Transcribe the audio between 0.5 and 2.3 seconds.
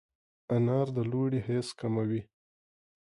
انار د لوږې حس کموي.